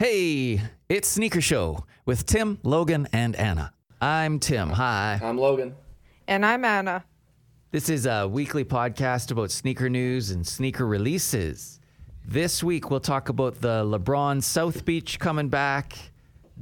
[0.00, 3.72] Hey, it's Sneaker Show with Tim, Logan, and Anna.
[4.00, 4.70] I'm Tim.
[4.70, 5.20] Hi.
[5.22, 5.72] I'm Logan.
[6.26, 7.04] And I'm Anna.
[7.70, 11.78] This is a weekly podcast about sneaker news and sneaker releases.
[12.24, 15.96] This week, we'll talk about the LeBron South Beach coming back,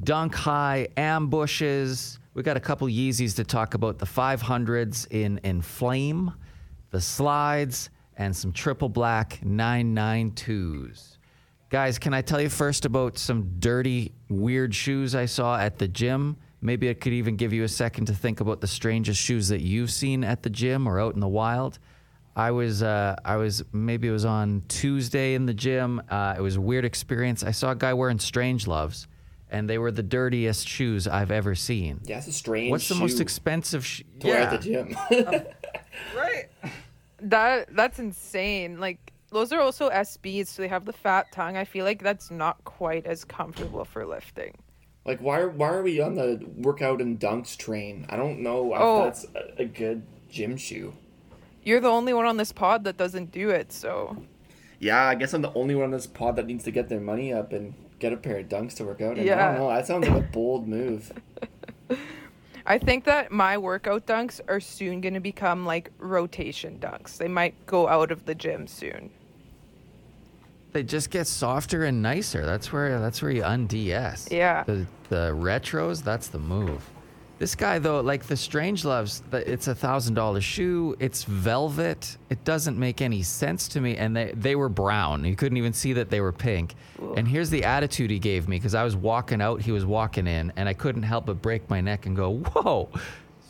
[0.04, 2.18] Dunk High ambushes.
[2.34, 6.34] We got a couple Yeezys to talk about the 500s in Enflame,
[6.90, 7.88] the slides,
[8.18, 11.11] and some triple black 992s.
[11.72, 15.88] Guys, can I tell you first about some dirty, weird shoes I saw at the
[15.88, 16.36] gym?
[16.60, 19.62] Maybe I could even give you a second to think about the strangest shoes that
[19.62, 21.78] you've seen at the gym or out in the wild.
[22.36, 26.02] I was, uh, I was maybe it was on Tuesday in the gym.
[26.10, 27.42] Uh, it was a weird experience.
[27.42, 29.08] I saw a guy wearing Strange Loves,
[29.50, 32.00] and they were the dirtiest shoes I've ever seen.
[32.04, 32.70] Yeah, it's a strange.
[32.70, 33.86] What's the most expensive?
[33.86, 34.94] Sh- to wear at the gym.
[36.14, 36.50] right.
[37.20, 38.78] That that's insane.
[38.78, 41.56] Like those are also SBs, so they have the fat tongue.
[41.56, 44.56] I feel like that's not quite as comfortable for lifting.
[45.04, 45.44] like, why?
[45.44, 48.06] Why are we on the workout and dunks train?
[48.08, 49.04] I don't know if Oh.
[49.04, 50.92] that's a, a good gym shoe.
[51.64, 54.16] You're the only one on this pod that doesn't do it, so
[54.78, 57.00] Yeah, I guess I'm the only one on this pod that needs to get their
[57.00, 59.16] money up and get a pair of dunks to work out.
[59.18, 59.68] And I don't know.
[59.68, 61.12] That sounds like a bold move.
[62.66, 67.16] I think that my workout dunks are soon going to become like rotation dunks.
[67.16, 69.10] They might go out of the gym soon.
[70.72, 72.46] They just get softer and nicer.
[72.46, 74.28] That's where that's where you unds.
[74.30, 74.64] Yeah.
[74.64, 76.88] The the retros, that's the move.
[77.38, 80.94] This guy though, like the Strange Loves, it's a thousand dollar shoe.
[81.00, 82.16] It's velvet.
[82.30, 83.96] It doesn't make any sense to me.
[83.96, 85.24] And they they were brown.
[85.24, 86.74] You couldn't even see that they were pink.
[87.16, 90.26] And here's the attitude he gave me because I was walking out, he was walking
[90.26, 92.88] in, and I couldn't help but break my neck and go, "Whoa,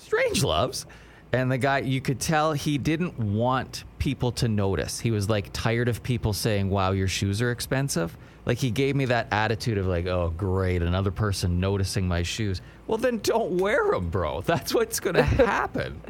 [0.00, 0.86] Strange Loves."
[1.32, 5.00] And the guy, you could tell he didn't want people to notice.
[5.00, 8.16] He was like tired of people saying, wow, your shoes are expensive.
[8.44, 12.60] Like he gave me that attitude of like, oh, great, another person noticing my shoes.
[12.86, 14.42] Well, then don't wear them, bro.
[14.42, 16.02] That's what's going to happen.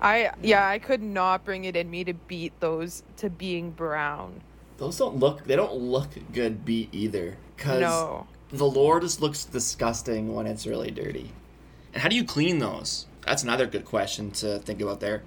[0.00, 4.40] I yeah, I could not bring it in me to beat those to being brown.
[4.78, 5.44] Those don't look.
[5.44, 7.36] They don't look good beat either.
[7.58, 8.26] Cause No.
[8.50, 11.32] the lore just looks disgusting when it's really dirty.
[11.92, 13.06] And how do you clean those?
[13.26, 15.22] That's another good question to think about there.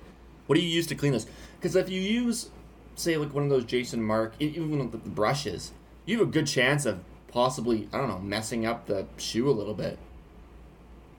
[0.48, 1.26] What do you use to clean this?
[1.59, 2.50] Because if you use,
[2.96, 5.72] say, like one of those Jason Markk, e- even with the brushes,
[6.06, 9.52] you have a good chance of possibly, I don't know, messing up the shoe a
[9.52, 9.98] little bit.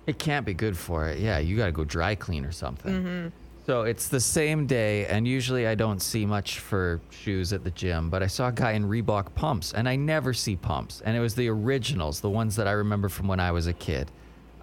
[0.07, 1.19] It can't be good for it.
[1.19, 2.93] Yeah, you got to go dry clean or something.
[2.93, 3.29] Mm-hmm.
[3.67, 7.71] So it's the same day, and usually I don't see much for shoes at the
[7.71, 11.01] gym, but I saw a guy in Reebok pumps, and I never see pumps.
[11.03, 13.73] And it was the originals, the ones that I remember from when I was a
[13.73, 14.11] kid.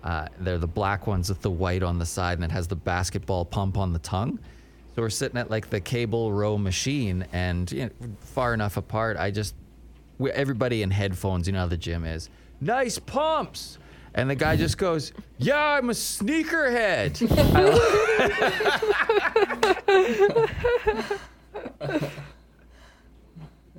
[0.03, 2.75] Uh, they're the black ones with the white on the side, and it has the
[2.75, 4.39] basketball pump on the tongue.
[4.95, 9.17] So we're sitting at like the cable row machine, and you know, far enough apart.
[9.17, 9.55] I just
[10.17, 12.29] we, everybody in headphones, you know how the gym is.
[12.59, 13.77] Nice pumps.
[14.13, 17.21] And the guy just goes, "Yeah, I'm a sneakerhead."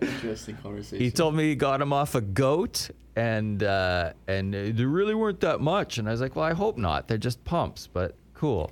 [0.02, 1.04] Interesting conversation.
[1.04, 5.40] he told me he got him off a goat, and uh, and there really weren't
[5.40, 5.98] that much.
[5.98, 7.08] And I was like, "Well, I hope not.
[7.08, 8.70] They're just pumps, but cool."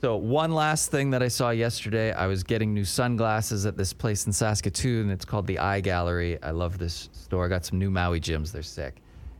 [0.00, 3.92] So one last thing that I saw yesterday, I was getting new sunglasses at this
[3.92, 5.10] place in Saskatoon.
[5.10, 6.42] It's called the Eye Gallery.
[6.42, 7.44] I love this store.
[7.44, 8.50] I got some new Maui Jims.
[8.50, 8.96] They're sick.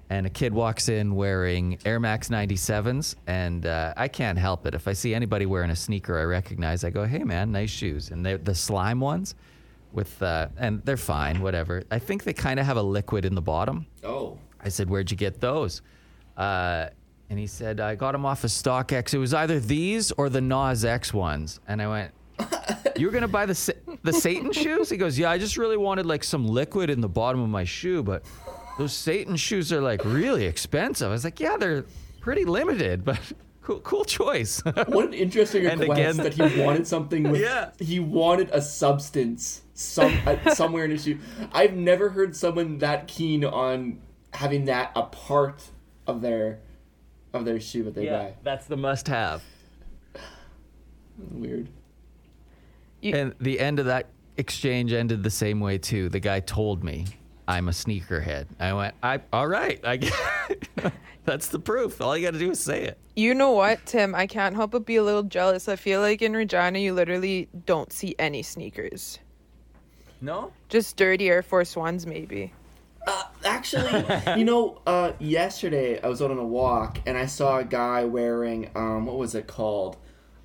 [0.09, 4.75] And a kid walks in wearing Air Max 97s, and uh, I can't help it.
[4.75, 8.11] If I see anybody wearing a sneaker I recognize, I go, "Hey, man, nice shoes."
[8.13, 9.35] And they're the slime ones,
[9.93, 11.83] with uh, and they're fine, whatever.
[11.91, 13.87] I think they kind of have a liquid in the bottom.
[14.05, 14.39] oh.
[14.65, 15.83] I said, "Where'd you get those?"
[16.37, 16.87] Uh,
[17.31, 19.13] and he said, "I got them off of StockX.
[19.13, 22.13] It was either these or the Nas X ones." And I went,
[22.97, 23.73] "You were gonna buy the Sa-
[24.03, 27.09] the Satan shoes?" He goes, "Yeah, I just really wanted like some liquid in the
[27.09, 28.25] bottom of my shoe, but
[28.79, 31.85] those Satan shoes are like really expensive." I was like, "Yeah, they're
[32.21, 33.19] pretty limited, but
[33.63, 37.41] cool, cool choice." What an interesting request again- that he wanted something with.
[37.41, 37.71] Yeah.
[37.81, 41.19] He wanted a substance some uh, somewhere in his shoe.
[41.53, 44.01] I've never heard someone that keen on
[44.33, 45.63] having that a part
[46.07, 46.61] of their
[47.33, 49.43] of their shoe that they yeah, that's the must-have.
[51.31, 51.69] Weird.
[53.01, 56.09] You- And the end of that exchange ended the same way too.
[56.09, 57.07] The guy told me
[57.49, 58.47] I'm a sneakerhead.
[58.61, 59.81] I went, I all right.
[59.85, 60.13] I get
[61.25, 62.01] that's the proof.
[62.01, 62.99] All you got to do is say it.
[63.17, 64.15] You know what, Tim?
[64.15, 65.69] I can't help but be a little jealous.
[65.69, 69.19] I feel like in Regina, you literally don't see any sneakers.
[70.23, 70.53] No.
[70.69, 72.53] Just dirty Air Force Ones, maybe.
[73.05, 74.05] Uh, actually,
[74.39, 78.05] you know, uh, yesterday I was out on a walk and I saw a guy
[78.05, 79.97] wearing um, what was it called?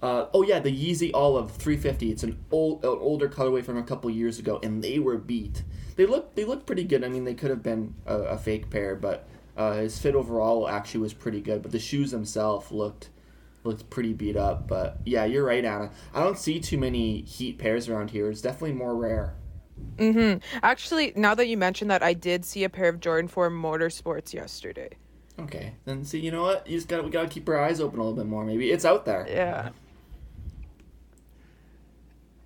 [0.02, 2.12] Uh, oh yeah, the Yeezy Olive 350.
[2.12, 5.64] It's an old, an older colorway from a couple years ago, and they were beat.
[5.96, 7.04] They look, they look pretty good.
[7.04, 10.68] I mean, they could have been a, a fake pair, but uh, his fit overall
[10.68, 11.62] actually was pretty good.
[11.62, 13.10] But the shoes themselves looked
[13.64, 14.68] looked pretty beat up.
[14.68, 15.92] But yeah, you're right, Anna.
[16.14, 18.30] I don't see too many Heat pairs around here.
[18.30, 19.36] It's definitely more rare.
[19.98, 20.60] Mm-hmm.
[20.64, 24.34] Actually, now that you mentioned that, I did see a pair of Jordan 4 Motorsports
[24.34, 24.90] yesterday.
[25.40, 26.68] Okay, then see, you know what?
[26.68, 28.44] You just got we gotta keep our eyes open a little bit more.
[28.44, 29.28] Maybe it's out there.
[29.30, 29.70] Yeah.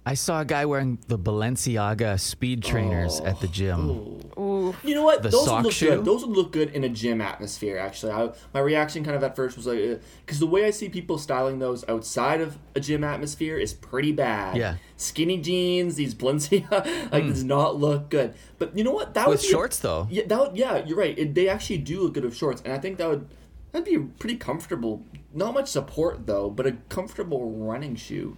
[0.04, 3.90] I saw a guy wearing the Balenciaga speed trainers at the gym.
[3.90, 4.32] Ooh.
[4.38, 4.76] Ooh.
[4.84, 5.22] You know what?
[5.22, 5.90] The Those sock would look shoe?
[5.98, 6.06] good.
[6.06, 7.78] Those would look good in a gym atmosphere.
[7.78, 9.96] Actually, I, my reaction kind of at first was like, eh,
[10.26, 14.12] because the way I see people styling those outside of a gym atmosphere is pretty
[14.12, 14.58] bad.
[14.58, 14.78] Yeah.
[14.98, 16.72] Skinny jeans, these Balenciaga,
[17.12, 17.28] like mm.
[17.28, 18.34] does not look good.
[18.58, 19.14] But you know what?
[19.14, 20.08] That With would be a- shorts, though.
[20.10, 21.18] Yeah, that would, yeah, you're right.
[21.18, 23.28] It, they actually do look good with shorts, and I think that would
[23.72, 25.06] that'd be a pretty comfortable.
[25.34, 28.38] Not much support though, but a comfortable running shoe.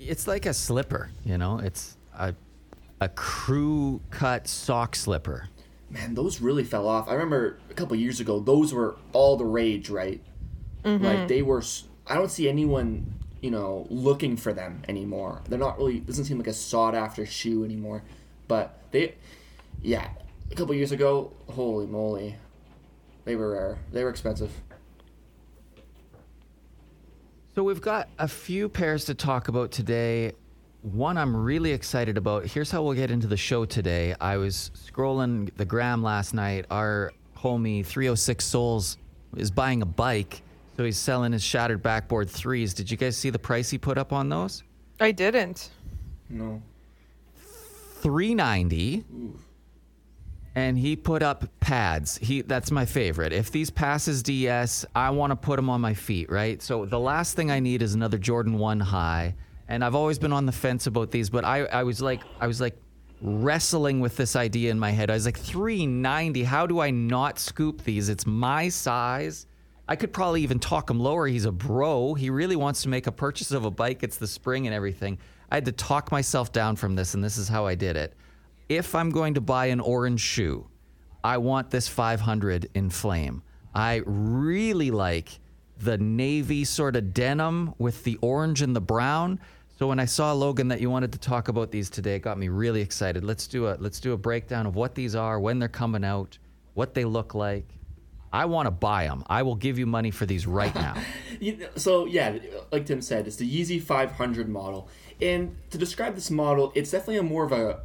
[0.00, 1.58] It's like a slipper, you know.
[1.58, 2.34] It's a
[3.00, 5.48] a crew cut sock slipper.
[5.90, 7.08] Man, those really fell off.
[7.08, 10.20] I remember a couple years ago, those were all the rage, right?
[10.84, 11.04] Mm-hmm.
[11.04, 11.62] Like they were.
[12.06, 15.42] I don't see anyone, you know, looking for them anymore.
[15.48, 16.00] They're not really.
[16.00, 18.02] Doesn't seem like a sought after shoe anymore.
[18.48, 19.14] But they,
[19.82, 20.08] yeah,
[20.50, 22.36] a couple years ago, holy moly,
[23.24, 23.78] they were rare.
[23.92, 24.50] They were expensive.
[27.60, 30.32] So we've got a few pairs to talk about today.
[30.80, 32.46] One I'm really excited about.
[32.46, 34.14] Here's how we'll get into the show today.
[34.18, 36.64] I was scrolling the gram last night.
[36.70, 38.96] Our homie 306 Souls
[39.36, 40.40] is buying a bike,
[40.78, 42.72] so he's selling his shattered backboard threes.
[42.72, 44.62] Did you guys see the price he put up on those?
[44.98, 45.68] I didn't.
[46.30, 46.62] No.
[48.00, 49.04] 390
[50.54, 55.30] and he put up pads he that's my favorite if these passes ds i want
[55.30, 58.18] to put them on my feet right so the last thing i need is another
[58.18, 59.34] jordan 1 high
[59.68, 62.46] and i've always been on the fence about these but i, I was like i
[62.46, 62.76] was like
[63.22, 67.38] wrestling with this idea in my head i was like 390 how do i not
[67.38, 69.46] scoop these it's my size
[69.90, 71.26] I could probably even talk him lower.
[71.26, 72.14] He's a bro.
[72.14, 74.04] He really wants to make a purchase of a bike.
[74.04, 75.18] It's the spring and everything.
[75.50, 78.14] I had to talk myself down from this, and this is how I did it.
[78.70, 80.68] If I'm going to buy an orange shoe,
[81.24, 83.42] I want this 500 Enflame.
[83.74, 85.40] I really like
[85.78, 89.40] the navy sort of denim with the orange and the brown.
[89.76, 92.38] So when I saw Logan that you wanted to talk about these today, it got
[92.38, 93.24] me really excited.
[93.24, 96.38] Let's do a let's do a breakdown of what these are, when they're coming out,
[96.74, 97.66] what they look like.
[98.32, 99.24] I want to buy them.
[99.26, 100.94] I will give you money for these right now.
[101.74, 102.36] So yeah,
[102.70, 104.88] like Tim said, it's the Yeezy 500 model,
[105.22, 107.80] and to describe this model, it's definitely a more of a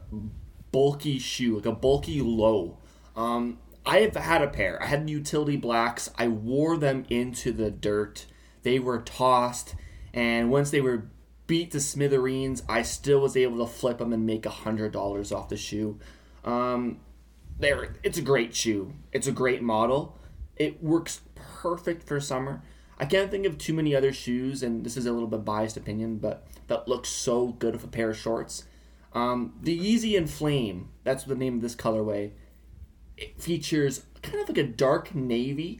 [0.75, 2.77] bulky shoe, like a bulky low.
[3.15, 4.83] Um, I have had a pair.
[4.83, 6.11] I had utility blacks.
[6.17, 8.25] I wore them into the dirt.
[8.63, 9.75] They were tossed,
[10.13, 11.05] and once they were
[11.47, 15.31] beat to smithereens, I still was able to flip them and make a hundred dollars
[15.31, 15.97] off the shoe.
[16.43, 16.99] Um,
[17.57, 18.95] there, it's a great shoe.
[19.13, 20.19] It's a great model.
[20.57, 22.63] It works perfect for summer.
[22.99, 25.77] I can't think of too many other shoes, and this is a little bit biased
[25.77, 28.65] opinion, but that looks so good with a pair of shorts.
[29.15, 32.33] Um, the Yeezy Enflame, that's the name of this colorway.
[33.15, 35.79] It features kind of like a dark navy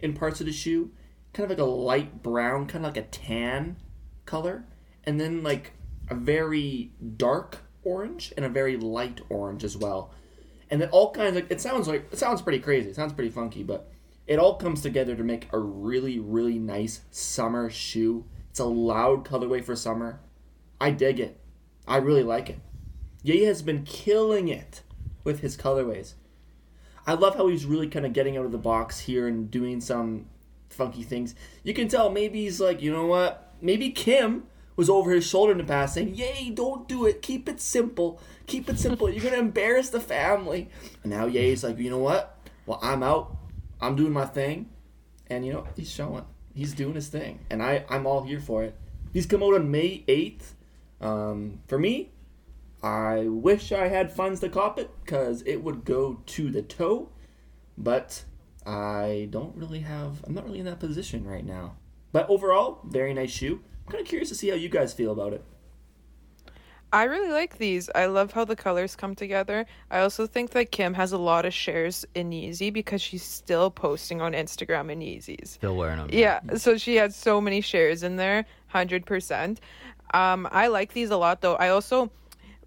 [0.00, 0.90] in parts of the shoe,
[1.32, 3.76] kind of like a light brown, kind of like a tan
[4.26, 4.64] color,
[5.04, 5.74] and then like
[6.08, 10.12] a very dark orange and a very light orange as well.
[10.68, 12.90] And then all kinds of it sounds like it sounds pretty crazy.
[12.90, 13.92] It sounds pretty funky, but
[14.26, 18.24] it all comes together to make a really really nice summer shoe.
[18.50, 20.20] It's a loud colorway for summer.
[20.80, 21.38] I dig it.
[21.86, 22.58] I really like it.
[23.22, 24.82] Ye has been killing it
[25.24, 26.14] with his colorways.
[27.06, 29.80] I love how he's really kind of getting out of the box here and doing
[29.80, 30.26] some
[30.70, 31.34] funky things.
[31.62, 33.54] You can tell maybe he's like, you know what?
[33.60, 34.44] Maybe Kim
[34.76, 37.22] was over his shoulder in the past saying, Yay, don't do it.
[37.22, 38.20] Keep it simple.
[38.46, 39.10] Keep it simple.
[39.10, 40.68] You're going to embarrass the family.
[41.02, 42.38] And now Ye's like, you know what?
[42.66, 43.36] Well, I'm out.
[43.80, 44.70] I'm doing my thing.
[45.28, 46.24] And, you know, he's showing.
[46.54, 47.40] He's doing his thing.
[47.50, 48.76] And I, I'm all here for it.
[49.12, 50.54] He's come out on May 8th.
[51.00, 52.10] Um, for me,
[52.82, 57.10] I wish I had funds to cop it because it would go to the toe,
[57.78, 58.24] but
[58.66, 60.24] I don't really have.
[60.26, 61.76] I'm not really in that position right now.
[62.10, 63.60] But overall, very nice shoe.
[63.86, 65.44] I'm kind of curious to see how you guys feel about it.
[66.92, 67.88] I really like these.
[67.94, 69.64] I love how the colors come together.
[69.90, 73.70] I also think that Kim has a lot of shares in Yeezy because she's still
[73.70, 75.48] posting on Instagram in Yeezys.
[75.48, 76.10] Still wearing them.
[76.12, 79.58] Yeah, so she has so many shares in there, 100%.
[80.12, 81.54] Um, I like these a lot though.
[81.54, 82.10] I also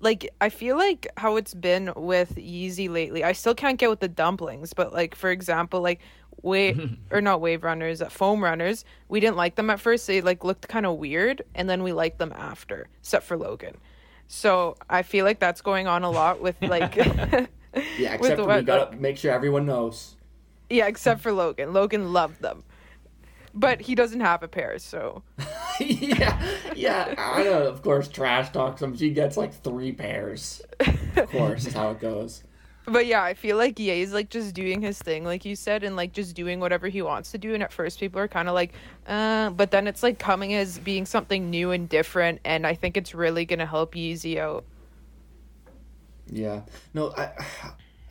[0.06, 3.24] like I feel like how it's been with Yeezy lately.
[3.26, 6.00] I still can't get with the dumplings, but like for example, like
[6.44, 8.86] wave or not wave runners, uh, foam runners.
[9.10, 10.08] We didn't like them at first.
[10.08, 13.76] They like looked kind of weird, and then we liked them after, except for Logan.
[14.28, 16.96] So I feel like that's going on a lot with like.
[16.96, 17.46] Yeah,
[18.14, 20.16] except for what- we gotta make sure everyone knows.
[20.70, 21.74] yeah, except for Logan.
[21.74, 22.64] Logan loved them,
[23.56, 25.24] but he doesn't have a pair, so.
[25.80, 26.40] yeah,
[26.76, 27.16] yeah.
[27.18, 27.68] I know.
[27.68, 28.96] Of course, trash talks him.
[28.96, 30.62] She gets like three pairs.
[31.16, 32.44] Of course, is how it goes.
[32.88, 35.96] But yeah, I feel like Ye's like just doing his thing, like you said, and
[35.96, 37.54] like just doing whatever he wants to do.
[37.56, 38.74] And at first, people are kind of like,
[39.08, 42.42] uh, but then it's like coming as being something new and different.
[42.46, 44.66] And I think it's really gonna help Yeezy out.
[46.28, 46.62] Yeah.
[46.94, 47.32] No, I,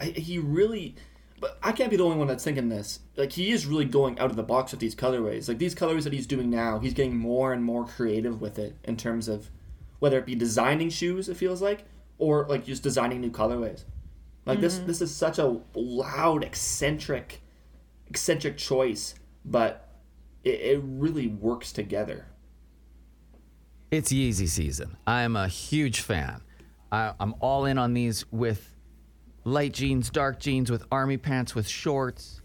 [0.00, 0.96] I, he really,
[1.44, 3.00] but I can't be the only one that's thinking this.
[3.18, 5.46] Like he is really going out of the box with these colorways.
[5.46, 8.74] Like these colorways that he's doing now, he's getting more and more creative with it
[8.84, 9.50] in terms of
[9.98, 11.28] whether it be designing shoes.
[11.28, 11.84] It feels like,
[12.16, 13.84] or like just designing new colorways.
[14.46, 14.86] Like this, mm-hmm.
[14.86, 17.42] this is such a loud, eccentric,
[18.06, 20.00] eccentric choice, but
[20.44, 22.24] it, it really works together.
[23.90, 24.96] It's Yeezy season.
[25.06, 26.40] I'm a huge fan.
[26.90, 28.73] I, I'm all in on these with
[29.44, 32.40] light jeans, dark jeans, with army pants, with shorts.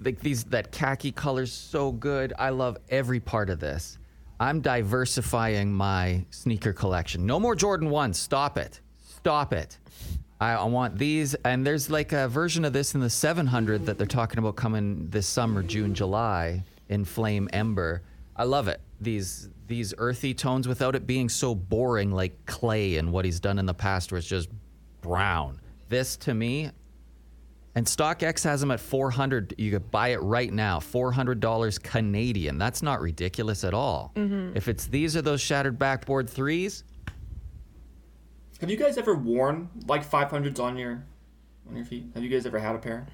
[0.00, 2.32] Like these, that khaki color's so good.
[2.38, 3.98] I love every part of this.
[4.40, 7.24] I'm diversifying my sneaker collection.
[7.26, 8.16] No more Jordan 1s.
[8.16, 8.80] Stop it.
[9.00, 9.78] Stop it.
[10.40, 13.96] I, I want these, and there's like a version of this in the 700 that
[13.96, 18.02] they're talking about coming this summer, June, July, Enflame Amber.
[18.36, 18.80] I love it.
[19.00, 23.58] These these earthy tones without it being so boring like clay and what he's done
[23.58, 24.50] in the past, where it's just
[25.00, 25.60] brown.
[25.94, 26.72] This to me,
[27.76, 29.54] and StockX has them at 400.
[29.58, 32.58] You could buy it right now, $400 Canadian.
[32.58, 34.10] That's not ridiculous at all.
[34.16, 34.56] Mm-hmm.
[34.56, 36.82] If it's these are those shattered backboard threes,
[38.60, 41.04] Have you guys ever worn like 500s on your
[41.68, 42.06] on your feet?
[42.14, 43.06] Have you guys ever had a pair?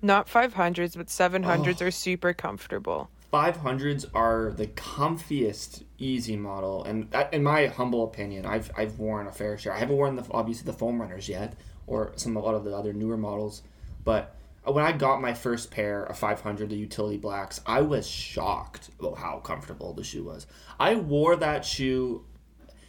[0.00, 3.10] Not 500s, but 700s are super comfortable.
[3.32, 6.84] 500s are the comfiest Yeezy model.
[6.84, 9.72] And that, in my humble opinion I've, I've worn a fair share.
[9.72, 11.54] I haven't worn the obviously the foam runners yet
[11.86, 13.62] or some a lot of the other newer models.
[14.04, 18.90] But when i got my first pair of 500 the utility blacks i was shocked
[18.98, 20.46] about how comfortable the shoe was.
[20.78, 22.24] I wore that shoe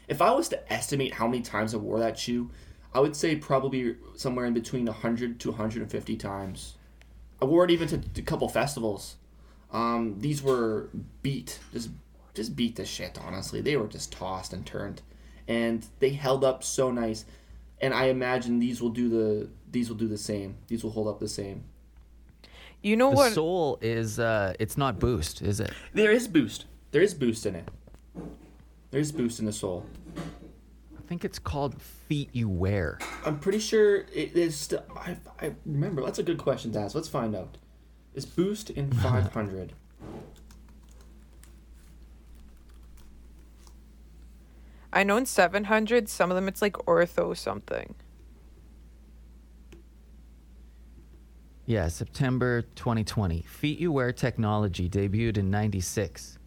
[0.08, 2.50] if i was to estimate how many times i wore that shoe
[2.94, 6.76] i would say probably somewhere in between 100 to 150 times.
[7.42, 9.16] I wore it even to a couple festivals
[9.72, 10.90] um, these were
[11.22, 11.90] beat, just
[12.34, 13.20] just beat the shit.
[13.22, 15.02] Honestly, they were just tossed and turned,
[15.48, 17.26] and they held up so nice.
[17.82, 20.58] And I imagine these will do the these will do the same.
[20.68, 21.64] These will hold up the same.
[22.82, 23.34] You know what the what?
[23.34, 25.72] sole is uh it's not boost, is it?
[25.94, 26.66] There is boost.
[26.92, 27.68] There is boost in it.
[28.92, 29.86] There is boost in the sole.
[30.98, 33.00] I think it's called feet you wear.
[33.26, 34.56] I'm pretty sure it is.
[34.56, 36.04] Still, I I remember.
[36.04, 36.96] That's a good question to ask.
[36.96, 37.58] Let's find out.
[38.20, 39.72] Is boost in 500?
[44.92, 47.96] I know in 700, some of them it's like ortho something.
[51.66, 53.44] Yeah, September 2020.
[53.44, 56.38] Feet you wear technology debuted in 96.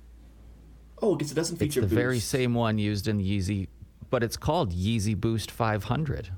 [1.00, 1.94] oh, because it doesn't feature It's the boost.
[1.94, 3.68] very same one used in Yeezy,
[4.10, 6.32] but it's called Yeezy Boost 500.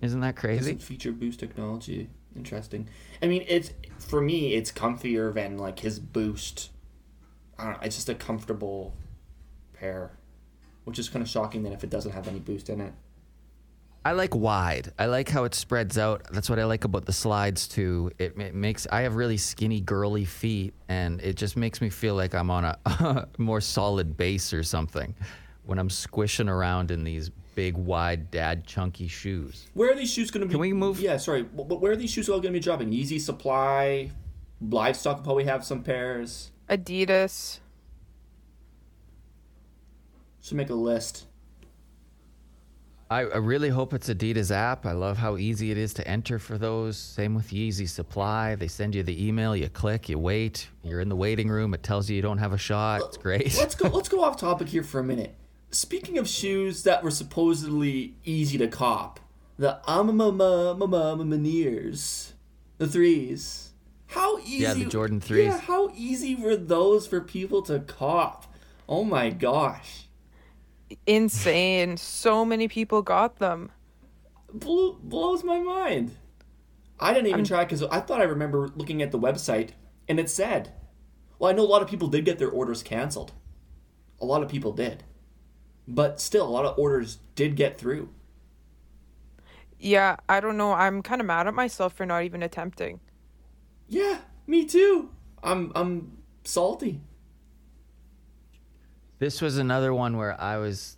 [0.00, 0.58] Isn't that crazy?
[0.72, 2.08] doesn't feature boost technology.
[2.38, 2.88] Interesting.
[3.20, 6.70] I mean, it's for me, it's comfier than like his boost.
[7.58, 7.78] I don't know.
[7.82, 8.94] It's just a comfortable
[9.74, 10.12] pair,
[10.84, 12.92] which is kind of shocking then if it doesn't have any boost in it.
[14.04, 14.92] I like wide.
[14.98, 16.22] I like how it spreads out.
[16.30, 18.12] That's what I like about the slides too.
[18.18, 22.14] It, it makes I have really skinny girly feet and it just makes me feel
[22.14, 25.14] like I'm on a more solid base or something
[25.64, 29.66] when I'm squishing around in these big wide dad chunky shoes.
[29.74, 30.52] Where are these shoes going to be?
[30.52, 31.42] Can we move- Yeah, sorry.
[31.42, 32.92] But where are these shoes all going to be dropping?
[32.92, 34.12] Yeezy Supply,
[34.60, 36.52] Livestock probably have some pairs.
[36.70, 37.58] Adidas.
[40.40, 41.26] Should make a list.
[43.10, 44.86] I, I really hope it's Adidas app.
[44.86, 46.96] I love how easy it is to enter for those.
[46.96, 48.54] Same with Yeezy Supply.
[48.54, 50.68] They send you the email, you click, you wait.
[50.84, 51.74] You're in the waiting room.
[51.74, 53.00] It tells you you don't have a shot.
[53.06, 53.56] It's great.
[53.58, 53.88] Let's go.
[53.92, 55.34] Let's go off topic here for a minute.
[55.70, 59.20] Speaking of shoes that were supposedly easy to cop,
[59.58, 62.32] the Amamamamamamaniers,
[62.78, 63.72] the threes.
[64.06, 64.62] How easy?
[64.62, 65.46] Yeah, the Jordan threes.
[65.46, 68.46] Yeah, how easy were those for people to cop?
[68.88, 70.08] Oh my gosh,
[71.06, 71.96] Insane.
[71.98, 73.70] so many people got them.
[74.52, 76.12] Blew, blows my mind.
[76.98, 79.70] I didn't even try because I thought I remember looking at the website
[80.08, 80.72] and it said,
[81.38, 83.32] well, I know a lot of people did get their orders canceled.
[84.20, 85.04] A lot of people did.
[85.90, 88.10] But still, a lot of orders did get through.
[89.80, 90.72] Yeah, I don't know.
[90.72, 93.00] I'm kind of mad at myself for not even attempting.
[93.88, 95.10] Yeah, Me too.
[95.42, 97.00] I'm I'm salty.
[99.18, 100.96] This was another one where I was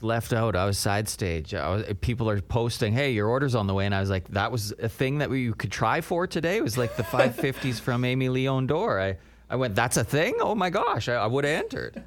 [0.00, 0.56] left out.
[0.56, 1.52] I was side stage.
[1.54, 4.28] I was, people are posting, "Hey, your order's on the way," and I was like,
[4.28, 7.80] "That was a thing that we could try for today." It was like the 550s
[7.80, 9.00] from Aimé Leon Dore.
[9.00, 9.16] I
[9.50, 10.36] I went, "That's a thing?
[10.40, 11.08] Oh my gosh!
[11.08, 12.02] I, I would have entered."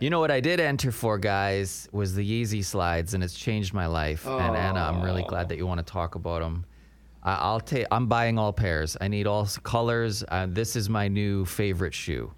[0.00, 3.74] You know what I did enter for, guys, was the Yeezy slides, and it's changed
[3.74, 4.26] my life.
[4.26, 6.64] And Anna, I'm really glad that you want to talk about them.
[7.22, 7.86] I, I'll take.
[7.90, 8.96] I'm buying all pairs.
[9.00, 10.24] I need all colors.
[10.26, 12.32] Uh, this is my new favorite shoe.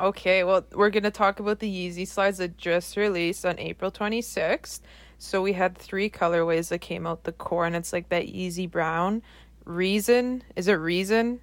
[0.00, 3.90] Okay, well, we're going to talk about the Yeezy slides that just released on April
[3.90, 4.80] 26th.
[5.18, 8.70] So we had three colorways that came out the core, and it's like that Yeezy
[8.70, 9.22] brown.
[9.64, 10.42] Reason.
[10.56, 11.40] Is it Reason?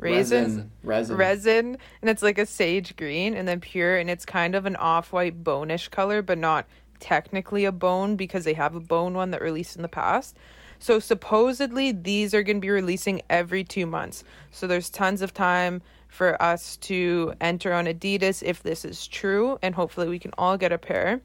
[0.00, 0.44] Raisin?
[0.44, 0.70] Resin.
[0.82, 1.16] Resin.
[1.16, 1.78] Resin.
[2.00, 5.12] And it's like a sage green, and then pure, and it's kind of an off
[5.12, 6.66] white bonish color, but not
[6.98, 10.36] technically a bone because they have a bone one that released in the past.
[10.78, 14.24] So supposedly these are going to be releasing every two months.
[14.50, 19.58] So there's tons of time for us to enter on Adidas if this is true,
[19.62, 21.20] and hopefully we can all get a pair.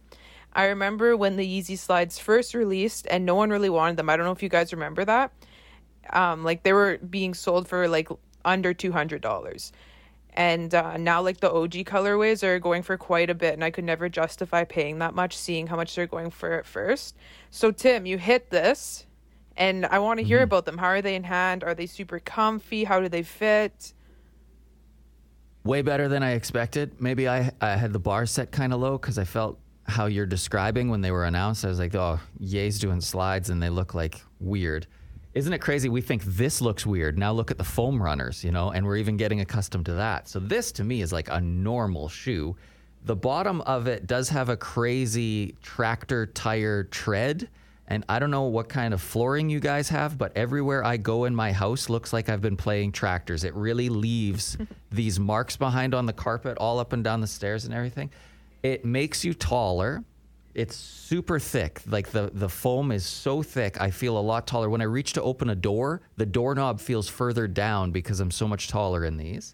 [0.54, 4.10] I remember when the Yeezy slides first released, and no one really wanted them.
[4.10, 5.32] I don't know if you guys remember that.
[6.12, 8.10] Um, like they were being sold for like
[8.46, 9.72] under two hundred dollars,
[10.34, 13.72] and uh, now like the OG colorways are going for quite a bit, and I
[13.72, 17.16] could never justify paying that much, seeing how much they're going for at first.
[17.50, 19.06] So Tim, you hit this,
[19.58, 20.78] and I want to hear about them.
[20.78, 21.64] How are they in hand?
[21.64, 22.86] Are they super comfy?
[22.86, 23.94] How do they fit?
[25.66, 27.02] way better than I expected.
[27.02, 30.26] Maybe I, I had the bar set kind of low because I felt how you're
[30.26, 31.66] describing when they were announced.
[31.66, 34.88] I was like, oh, Ye's doing slides and they look like weird.
[35.36, 35.90] Isn't it crazy?
[35.90, 37.20] We think this looks weird.
[37.20, 40.30] Now look at the foam runners, you know, and we're even getting accustomed to that.
[40.30, 42.56] So this to me is like a normal shoe.
[43.04, 47.50] The bottom of it does have a crazy tractor tire tread.
[47.88, 51.26] And I don't know what kind of flooring you guys have, but everywhere I go
[51.26, 53.44] in my house looks like I've been playing tractors.
[53.44, 54.58] It really leaves
[54.92, 58.10] these marks behind on the carpet, all up and down the stairs and everything.
[58.64, 60.02] It makes you taller.
[60.56, 61.82] It's super thick.
[61.86, 64.70] Like the, the foam is so thick, I feel a lot taller.
[64.70, 68.48] When I reach to open a door, the doorknob feels further down because I'm so
[68.48, 69.54] much taller in these.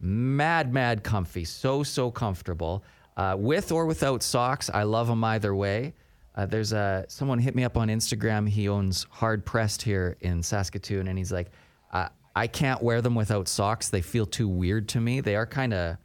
[0.00, 1.44] Mad mad comfy.
[1.44, 2.82] So so comfortable.
[3.18, 5.92] Uh, with or without socks i love them either way.
[6.34, 8.48] Uh, there's a someone hit me up on instagram.
[8.48, 11.50] He owns hard pressed here in saskatoon and he's like
[11.92, 13.90] uh, i can't wear them without socks.
[13.90, 15.20] They feel too weird to me.
[15.20, 15.98] They are kind of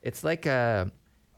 [0.00, 0.90] it's like a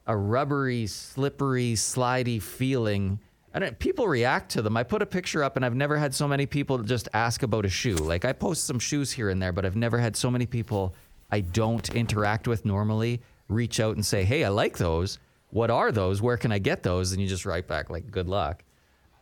[0.09, 3.21] a rubbery slippery slidey feeling
[3.55, 4.77] And people react to them.
[4.77, 7.65] I put a picture up, and I've never had so many people just ask about
[7.65, 7.97] a shoe.
[7.97, 10.95] Like I post some shoes here and there, but I've never had so many people
[11.31, 15.19] I don't interact with normally reach out and say, "Hey, I like those.
[15.51, 16.21] What are those?
[16.21, 18.65] Where can I get those?" And you just write back like, "Good luck."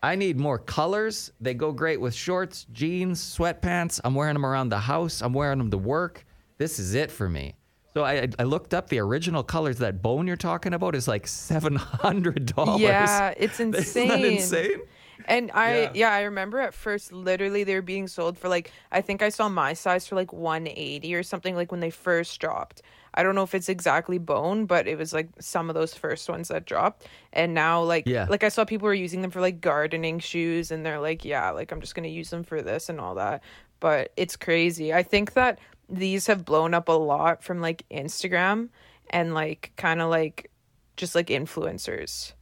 [0.02, 1.32] I need more colors.
[1.40, 4.00] They go great with shorts, jeans, sweatpants.
[4.04, 5.22] I'm wearing them around the house.
[5.22, 6.24] I'm wearing them to work.
[6.58, 7.54] This is it for me.
[7.96, 9.78] So I, I looked up the original colors.
[9.78, 12.82] That bone you're talking about is like seven hundred dollars.
[12.82, 13.80] Yeah, it's insane.
[13.80, 14.80] Isn't that insane?
[15.24, 15.92] And I Yeah.
[15.94, 16.10] yeah.
[16.10, 19.48] I remember at first literally they were being sold for like I think I saw
[19.48, 22.82] my size for like 180 or something like when they first dropped.
[23.14, 26.28] I don't know if it's exactly bone, but it was like some of those first
[26.28, 27.06] ones that dropped.
[27.32, 28.26] And now like Yeah.
[28.28, 31.48] like I saw people were using them for like gardening shoes and they're like, yeah,
[31.48, 33.42] like I'm just going to use them for this and all that.
[33.80, 34.92] But it's crazy.
[34.92, 38.68] I think that these have blown up a lot from like Instagram
[39.10, 40.50] and like kind of like
[40.96, 42.32] just like influencers.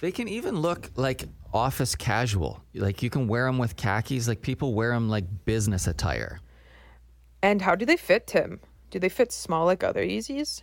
[0.00, 2.62] They can even look like office casual.
[2.74, 4.28] Like you can wear them with khakis.
[4.28, 6.40] Like people wear them like business attire.
[7.42, 8.60] And how do they fit, Tim?
[8.90, 10.62] Do they fit small like other Yeezys?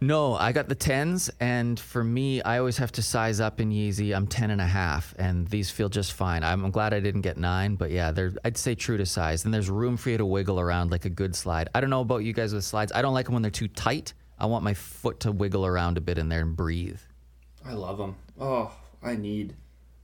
[0.00, 3.70] No, I got the tens, and for me, I always have to size up in
[3.70, 4.14] Yeezy.
[4.14, 6.44] I'm 10 and a half, and these feel just fine.
[6.44, 9.46] I'm, I'm glad I didn't get nine, but yeah, they're I'd say true to size.
[9.46, 11.70] And there's room for you to wiggle around like a good slide.
[11.74, 12.92] I don't know about you guys with slides.
[12.94, 14.12] I don't like them when they're too tight.
[14.38, 17.00] I want my foot to wiggle around a bit in there and breathe.
[17.64, 18.16] I love them.
[18.38, 19.56] Oh, I need,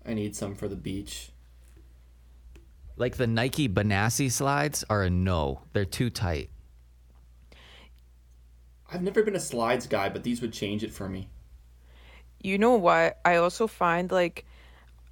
[0.06, 1.32] I need some for the beach.
[2.96, 5.60] Like the Nike Benassi slides are a no.
[5.74, 6.48] They're too tight.
[8.92, 11.28] I've never been a slides guy, but these would change it for me.
[12.40, 13.18] You know what?
[13.24, 14.44] I also find like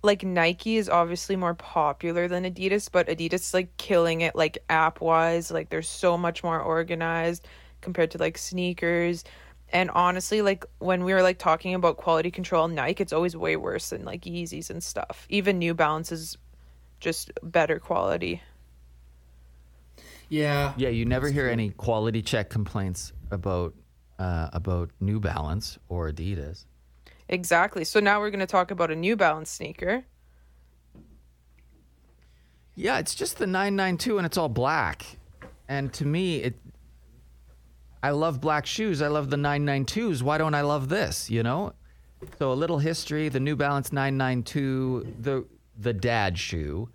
[0.03, 4.59] like Nike is obviously more popular than Adidas, but Adidas is like killing it like
[4.69, 5.51] app wise.
[5.51, 7.47] Like they're so much more organized
[7.81, 9.25] compared to like SNKRS.
[9.73, 13.37] And honestly, like when we were like talking about quality control on Nike, it's always
[13.37, 15.27] way worse than like Yeezys and stuff.
[15.29, 16.37] Even New Balance is
[16.99, 18.43] just better quality.
[20.31, 20.73] Yeah.
[20.77, 23.75] Yeah, you never hear any quality check complaints about
[24.19, 26.67] uh, about New Balance or Adidas.
[27.29, 27.85] Exactly.
[27.85, 30.05] So now we're going to talk about a New Balance sneaker.
[32.75, 35.05] Yeah, it's just the 992 and it's all black.
[35.69, 36.55] And to me, it
[38.03, 39.03] I love black shoes.
[39.03, 40.23] I love the 992s.
[40.23, 41.75] Why don't I love this, you know?
[42.39, 45.47] So a little history, the New Balance 992, the
[45.79, 46.91] the dad shoe.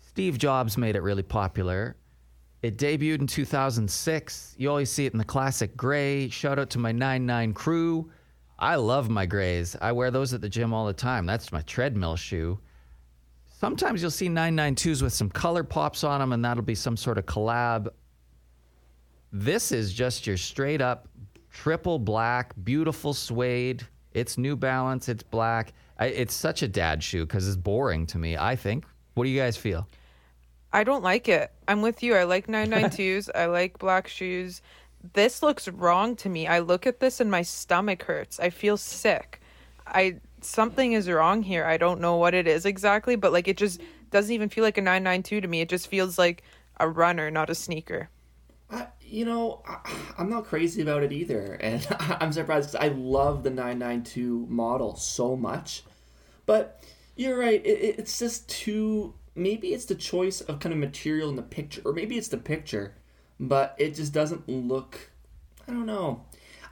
[0.00, 1.96] Steve Jobs made it really popular.
[2.62, 4.54] It debuted in 2006.
[4.56, 6.28] You always see it in the classic gray.
[6.28, 8.10] Shout out to my 99 crew.
[8.58, 9.76] I love my grays.
[9.80, 11.26] I wear those at the gym all the time.
[11.26, 12.60] That's my treadmill shoe.
[13.48, 17.18] Sometimes you'll see 992s with some color pops on them, and that'll be some sort
[17.18, 17.88] of collab.
[19.32, 21.08] This is just your straight up
[21.50, 23.86] triple black, beautiful suede.
[24.12, 25.72] It's New Balance, it's black.
[25.98, 28.84] I, it's such a dad shoe because it's boring to me, I think.
[29.14, 29.88] What do you guys feel?
[30.72, 31.52] I don't like it.
[31.68, 32.14] I'm with you.
[32.14, 33.28] I like 992s.
[33.34, 34.62] I like black shoes.
[35.12, 36.46] This looks wrong to me.
[36.46, 38.40] I look at this and my stomach hurts.
[38.40, 39.40] I feel sick.
[39.86, 41.64] I something is wrong here.
[41.64, 43.80] I don't know what it is exactly, but like it just
[44.10, 45.60] doesn't even feel like a 992 to me.
[45.60, 46.42] It just feels like
[46.78, 48.08] a runner, not a sneaker.
[48.70, 52.94] I, you know, I, I'm not crazy about it either, and I'm surprised because I
[52.94, 55.84] love the 992 model so much.
[56.46, 56.82] But
[57.16, 59.14] you're right; it, it's just too.
[59.34, 62.36] Maybe it's the choice of kind of material in the picture, or maybe it's the
[62.36, 62.94] picture,
[63.40, 65.10] but it just doesn't look.
[65.66, 66.24] I don't know.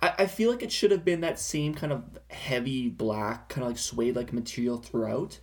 [0.02, 3.64] I, I feel like it should have been that same kind of heavy black, kind
[3.64, 5.38] of like suede like material throughout,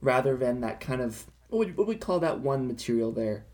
[0.00, 3.46] rather than that kind of what would, what would we call that one material there?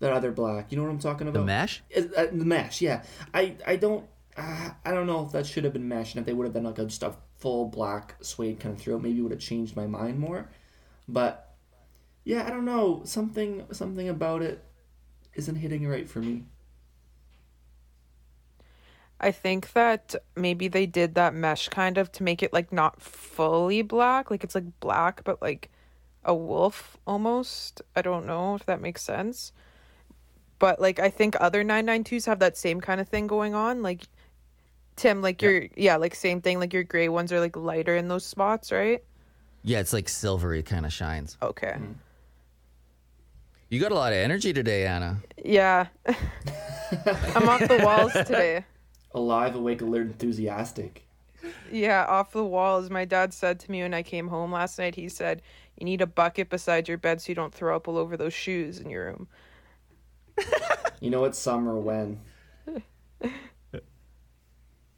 [0.00, 0.70] that other black.
[0.70, 1.40] You know what I'm talking about?
[1.40, 1.82] The mesh?
[1.96, 3.02] Uh, the mesh, yeah.
[3.34, 6.26] I I don't uh, I don't know if that should have been mesh, and if
[6.26, 9.20] they would have been like a, just a full black suede kind of throughout, maybe
[9.20, 10.48] would have changed my mind more.
[11.08, 11.47] But
[12.28, 13.00] yeah, I don't know.
[13.04, 14.62] Something something about it
[15.34, 16.44] isn't hitting right for me.
[19.20, 23.00] I think that maybe they did that mesh kind of to make it like not
[23.00, 25.70] fully black, like it's like black but like
[26.22, 27.80] a wolf almost.
[27.96, 29.52] I don't know if that makes sense
[30.58, 33.82] but like I think other 992s have that same kind of thing going on.
[33.82, 34.02] Like
[34.96, 35.68] Tim, like your yeah.
[35.76, 36.58] yeah, like same thing.
[36.58, 39.02] Like your gray ones are like lighter in those spots, right?
[39.62, 41.36] Yeah, it's like silvery kind of shines.
[41.40, 41.76] Okay.
[41.78, 41.94] Mm.
[43.70, 45.18] You got a lot of energy today, Anna.
[45.44, 45.88] Yeah.
[46.06, 48.64] I'm off the walls today.
[49.12, 51.06] Alive, awake, alert, enthusiastic.
[51.70, 52.88] Yeah, off the walls.
[52.88, 55.42] My dad said to me when I came home last night, he said,
[55.76, 58.32] You need a bucket beside your bed so you don't throw up all over those
[58.32, 59.28] shoes in your room.
[61.00, 62.20] you know it's summer when.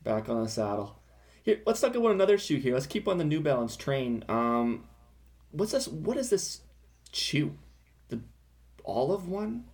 [0.05, 0.97] Back on the saddle.
[1.43, 2.75] Here, let's talk about another shoe here.
[2.75, 4.25] Let's keep on the New Balance train.
[4.29, 4.85] Um,
[5.51, 5.89] what's this?
[5.89, 6.61] What is this
[7.13, 7.57] shoe?
[8.91, 9.65] The of one.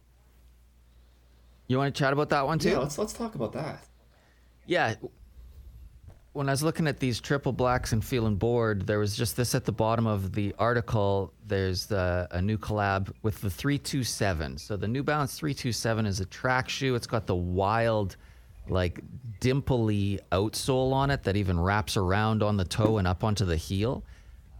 [1.69, 2.71] You want to chat about that one too?
[2.71, 3.83] Yeah, let's let's talk about that.
[4.67, 4.95] Yeah,
[6.35, 9.55] when I was looking at these triple blacks and feeling bored, there was just this
[9.55, 11.33] at the bottom of the article.
[11.47, 14.59] There's the, a new collab with the 327.
[14.59, 16.95] So the New Balance 327 is a track shoe.
[16.95, 18.17] It's got the wild,
[18.69, 19.01] like
[19.41, 23.57] dimply outsole on it that even wraps around on the toe and up onto the
[23.57, 24.05] heel.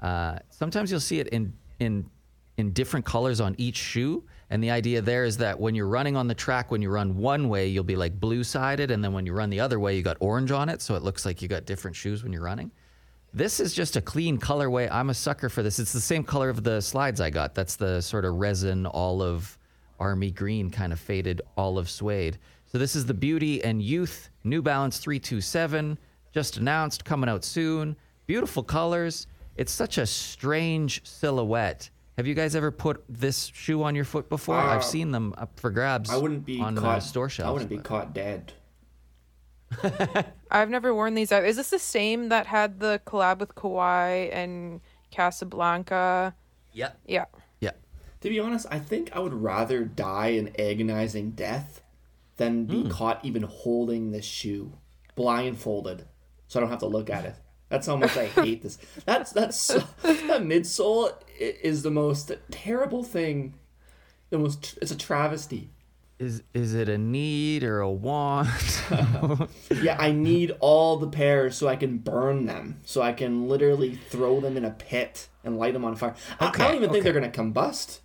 [0.01, 2.09] Uh, sometimes you'll see it in in
[2.57, 4.25] in different colors on each shoe.
[4.51, 7.17] And the idea there is that when you're running on the track, when you run
[7.17, 8.91] one way, you'll be like blue sided.
[8.91, 10.81] And then when you run the other way, you got orange on it.
[10.81, 12.71] So it looks like you got different shoes when you're running.
[13.35, 14.89] This is just a clean colorway.
[14.91, 15.79] I'm a sucker for this.
[15.79, 17.55] It's the same color of the slides I got.
[17.55, 19.59] That's the sort of resin olive,
[19.99, 22.39] army green kind of faded olive suede.
[22.67, 25.99] So this is the Beauty and Youth New Balance 327,
[26.33, 27.97] just announced, coming out soon.
[28.27, 29.27] Beautiful colors.
[29.57, 34.29] It's such a strange silhouette have you guys ever put this shoe on your foot
[34.29, 34.57] before?
[34.57, 36.11] Uh, I've seen them up for grabs.
[36.11, 37.49] I wouldn't be on caught, store shelves.
[37.49, 38.55] I wouldn't be caught dead.
[40.51, 41.45] I've never worn these out.
[41.45, 46.35] Is this the same that had the collab with Kawhi and Casablanca?
[46.73, 46.93] Yeah.
[47.07, 47.27] Yeah.
[47.61, 47.73] Yeah.
[48.21, 51.83] To be honest, I think I would rather die an agonizing death
[52.37, 52.91] than be mm.
[52.91, 54.73] caught even holding this shoe
[55.17, 56.07] blindfolded
[56.49, 57.35] so I don't have to look at it.
[57.69, 58.79] That's how much I hate this.
[59.05, 59.67] That's that's
[60.03, 63.55] that midsole is the most terrible thing.
[64.31, 65.71] The most it's a travesty.
[66.19, 68.49] Is is it a need or a want?
[69.83, 72.81] yeah, I need all the pairs so I can burn them.
[72.85, 76.15] So I can literally throw them in a pit and light them on fire.
[76.41, 76.93] Okay, I, don't even okay.
[76.95, 78.01] think they're gonna combust.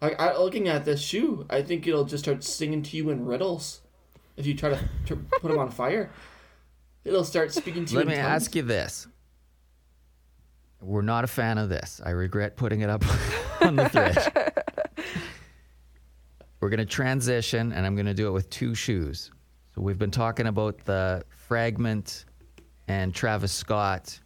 [0.00, 3.26] Like I, looking at this shoe, I think it'll just start singing to you in
[3.26, 3.82] riddles
[4.36, 6.10] if you try to, to put them on fire.
[7.04, 7.98] It'll start speaking to you.
[7.98, 8.26] Let me tongues.
[8.26, 9.06] ask you this:
[10.80, 12.00] We're not a fan of this.
[12.04, 13.04] I regret putting it up
[13.60, 14.52] on the thread.
[16.60, 19.32] We're going to transition, and I'm going to do it with two shoes.
[19.74, 22.24] So we've been talking about the Fragment
[22.86, 24.20] and Travis Scott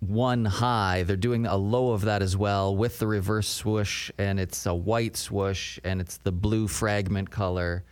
[0.00, 1.02] one high.
[1.04, 4.74] They're doing a low of that as well with the reverse swoosh, and it's a
[4.74, 7.84] white swoosh, and it's the blue fragment color.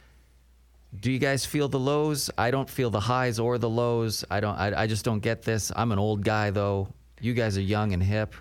[0.95, 2.31] Do you guys feel the lows?
[2.39, 4.25] I don't feel the highs or the lows.
[4.31, 4.57] I don't.
[4.57, 5.71] I, I just don't get this.
[5.77, 6.89] I'm an old guy though.
[7.21, 8.35] You guys are young and hip.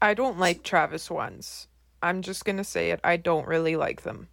[0.00, 1.66] I don't like Travis ones.
[2.02, 3.00] I'm just gonna say it.
[3.02, 4.28] I don't really like them.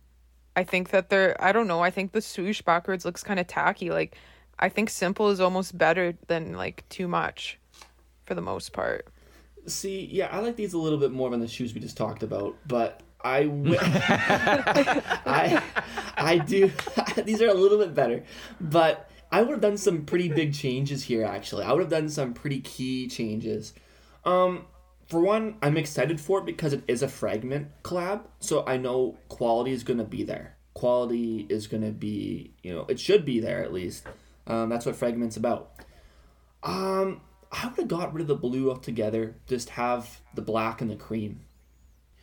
[0.56, 1.36] I think that they're.
[1.43, 1.82] I don't know.
[1.82, 3.89] I think the swoosh backwards looks kind of tacky.
[3.89, 4.15] Like,
[4.60, 7.60] I think simple is almost better than like too much,
[8.26, 9.08] for the most part.
[9.65, 12.24] See, yeah, I like these a little bit more than the shoes we just talked
[12.24, 15.62] about, but I, w- I,
[16.18, 16.72] I do.
[17.24, 18.24] these are a little bit better,
[18.60, 21.24] but I would have done some pretty big changes here.
[21.26, 23.74] Actually, I would have done some pretty key changes.
[24.26, 24.66] Um,
[25.08, 29.18] for one, I'm excited for it because it is a fragment collab, so I know
[29.30, 30.58] quality is gonna be there.
[30.74, 34.06] Quality is gonna be, you know, it should be there at least.
[34.48, 35.72] Um, that's what fragment's about.
[36.63, 39.36] Um, I would have got rid of the blue altogether.
[39.48, 41.42] Just have the black and the cream.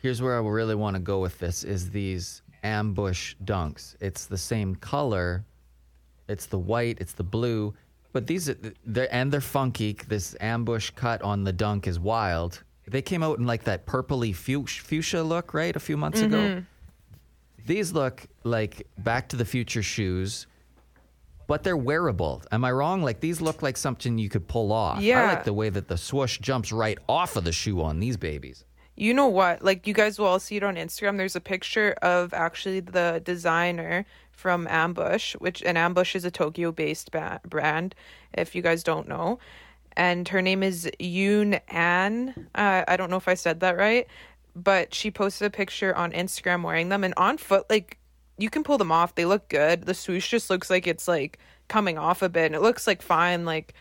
[0.05, 3.95] Here's where I really want to go with this: is these ambush dunks.
[3.99, 5.43] It's the same color.
[6.27, 6.99] It's the white.
[7.01, 7.73] It's the blue.
[8.13, 8.53] But these
[8.85, 9.97] they're and they're funky.
[10.07, 12.63] This ambush cut on the dunk is wild.
[12.87, 15.75] They came out in like that purpley fuchsia look, right?
[15.75, 16.35] A few months mm-hmm.
[16.35, 16.63] ago.
[17.65, 20.45] These look like Back to the Future shoes,
[21.47, 22.43] but they're wearable.
[22.51, 23.01] Am I wrong?
[23.01, 25.01] Like these look like something you could pull off.
[25.01, 25.23] Yeah.
[25.23, 28.17] I like the way that the swoosh jumps right off of the shoe on these
[28.17, 28.65] babies.
[28.95, 29.61] You know what?
[29.61, 31.17] Like you guys will all see it on Instagram.
[31.17, 37.11] There's a picture of actually the designer from Ambush, which and Ambush is a Tokyo-based
[37.11, 37.93] ba- brand.
[38.33, 39.39] If you guys don't know,
[39.97, 42.47] and her name is Yoon Ahn.
[42.55, 44.07] Uh, I don't know if I said that right,
[44.55, 47.65] but she posted a picture on Instagram wearing them and on foot.
[47.69, 47.97] Like
[48.37, 49.85] you can pull them off; they look good.
[49.85, 53.01] The swoosh just looks like it's like coming off a bit, and it looks like
[53.01, 53.43] fine.
[53.43, 53.73] Like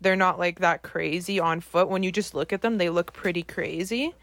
[0.00, 1.88] they're not like that crazy on foot.
[1.88, 4.14] When you just look at them, they look pretty crazy.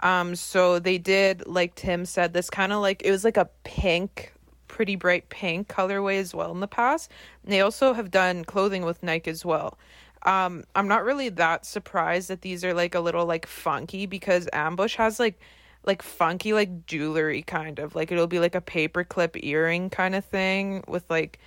[0.00, 3.48] Um, so they did, like Tim said, this kind of like it was like a
[3.64, 4.32] pink,
[4.68, 7.10] pretty bright pink colorway as well in the past.
[7.42, 9.78] And they also have done clothing with Nike as well.
[10.24, 14.48] Um, I'm not really that surprised that these are like a little like funky because
[14.52, 15.38] Ambush has like
[15.86, 20.24] like funky like jewelry kind of like it'll be like a paperclip earring kind of
[20.24, 21.38] thing with like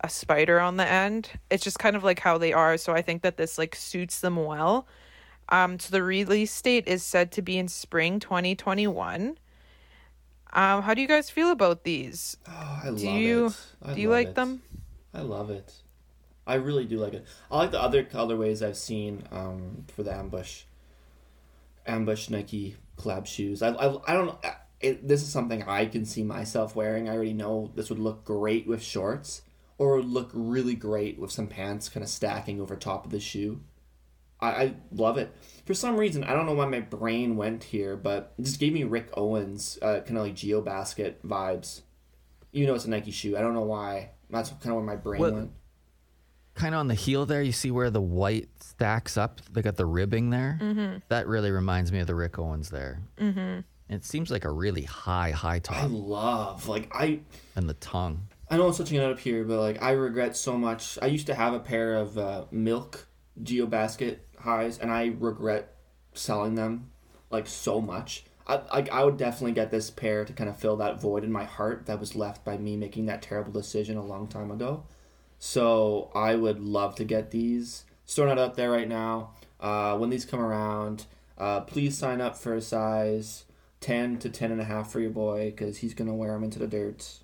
[0.00, 1.30] a spider on the end.
[1.50, 2.76] It's just kind of like how they are.
[2.76, 4.86] So I think that this like suits them well.
[5.48, 9.38] Um, so the release date is said to be in spring 2021.
[10.52, 12.36] Um, how do you guys feel about these?
[12.48, 13.56] Oh, I do love you, it.
[13.82, 14.34] I do you like it.
[14.34, 14.62] them?
[15.12, 15.72] I love it.
[16.46, 17.26] I really do like it.
[17.50, 20.62] I like the other colorways I've seen um, for the ambush,
[21.86, 23.62] ambush Nike collab shoes.
[23.62, 24.38] I, I, I don't know.
[24.80, 27.08] It, this is something I can see myself wearing.
[27.08, 29.42] I already know this would look great with shorts,
[29.78, 33.20] or would look really great with some pants kind of stacking over top of the
[33.20, 33.60] shoe.
[34.40, 35.34] I, I love it.
[35.64, 38.72] For some reason, I don't know why my brain went here, but it just gave
[38.72, 41.82] me Rick Owens, uh, kind of like Geobasket vibes.
[42.52, 43.36] You know, it's a Nike shoe.
[43.36, 44.10] I don't know why.
[44.30, 45.32] That's kind of where my brain what?
[45.32, 45.50] went
[46.56, 49.40] kind of on the heel there, you see where the white stacks up.
[49.52, 50.58] They got the ribbing there.
[50.60, 50.98] Mm-hmm.
[51.08, 53.02] That really reminds me of the Rick Owens there.
[53.18, 53.60] Mm-hmm.
[53.88, 55.76] It seems like a really high, high top.
[55.76, 57.20] I love like I
[57.54, 58.26] and the tongue.
[58.50, 60.98] I know I'm switching it up here, but like I regret so much.
[61.00, 63.06] I used to have a pair of uh, milk
[63.40, 65.74] Geobasket highs, and I regret
[66.14, 66.90] selling them
[67.30, 68.24] like so much.
[68.46, 71.32] I, I, I would definitely get this pair to kind of fill that void in
[71.32, 74.84] my heart that was left by me making that terrible decision a long time ago.
[75.38, 77.84] So I would love to get these.
[78.06, 79.32] Just not out there right now.
[79.60, 81.06] Uh, when these come around,
[81.38, 83.44] uh, please sign up for a size
[83.80, 86.44] 10 to 10 and a half for your boy because he's going to wear them
[86.44, 87.18] into the dirt.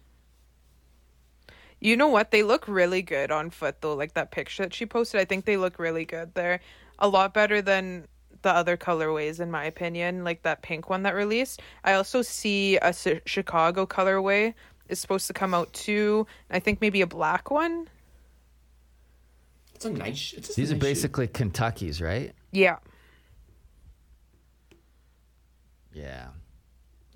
[1.80, 2.30] You know what?
[2.30, 3.94] They look really good on foot though.
[3.94, 6.34] Like that picture that she posted, I think they look really good.
[6.34, 6.60] They're
[7.02, 8.06] a lot better than
[8.40, 11.60] the other colorways in my opinion, like that pink one that released.
[11.84, 12.94] I also see a
[13.26, 14.54] Chicago colorway
[14.88, 16.26] is supposed to come out too.
[16.50, 17.88] I think maybe a black one.
[19.74, 20.32] It's a nice.
[20.36, 21.32] It's These nice are basically shoe.
[21.32, 22.32] Kentuckies, right?
[22.52, 22.76] Yeah.
[25.92, 26.28] Yeah.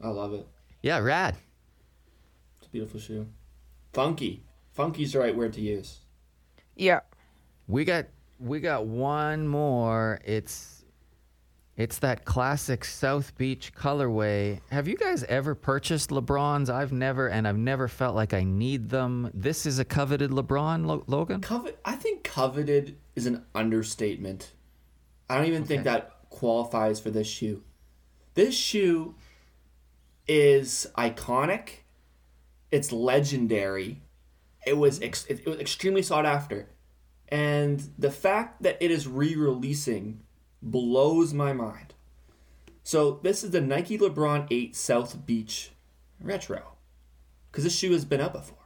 [0.03, 0.46] I love it.
[0.83, 1.37] Yeah, rad.
[2.59, 3.27] It's a beautiful shoe.
[3.92, 4.42] Funky.
[4.72, 6.01] Funky's the right word to use.
[6.75, 7.01] Yeah.
[7.66, 8.07] We got
[8.38, 10.20] we got one more.
[10.25, 10.85] It's
[11.77, 14.61] it's that classic South Beach colorway.
[14.70, 16.70] Have you guys ever purchased LeBrons?
[16.70, 19.31] I've never, and I've never felt like I need them.
[19.35, 21.42] This is a coveted LeBron, Logan.
[21.42, 21.79] Covet.
[21.85, 24.53] I think coveted is an understatement.
[25.29, 25.68] I don't even okay.
[25.68, 27.62] think that qualifies for this shoe.
[28.35, 29.14] This shoe
[30.27, 31.81] is iconic.
[32.70, 34.01] It's legendary.
[34.66, 36.70] It was ex- it was extremely sought after,
[37.29, 40.21] and the fact that it is re-releasing
[40.62, 41.95] blows my mind.
[42.83, 45.71] So this is the Nike LeBron 8 South Beach
[46.21, 46.62] Retro.
[47.51, 48.59] Because this shoe has been out before.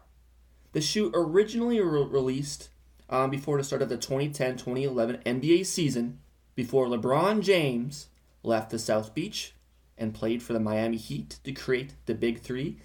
[0.72, 2.68] The shoe originally re- released
[3.08, 6.20] um, before the start of the 2010-2011 NBA season,
[6.54, 8.08] before LeBron James
[8.42, 9.54] left the South Beach
[9.98, 12.76] and played for the Miami Heat to create the Big Three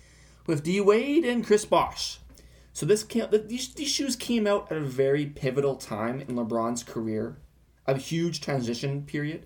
[0.48, 2.20] with D Wade and Chris Bosh.
[2.76, 6.84] So this came, these, these shoes came out at a very pivotal time in LeBron's
[6.84, 7.38] career,
[7.88, 9.46] a huge transition period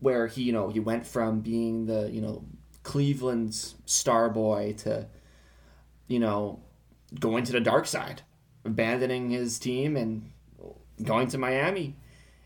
[0.00, 2.46] where he, you know, he went from being the, you know,
[2.82, 5.06] Cleveland's star boy to,
[6.08, 6.60] you know,
[7.20, 8.22] going to the dark side,
[8.64, 10.30] abandoning his team and
[11.02, 11.94] going to Miami.